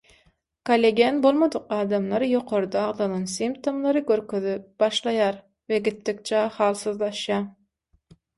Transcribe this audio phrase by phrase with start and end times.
[0.67, 5.39] Kollagen bolmadyk adamlar ýokarda agzalan symptomlary görkezip başlaýar
[5.75, 7.49] we gitdikçe halsyzlaşýar.